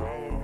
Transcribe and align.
follow 0.00 0.39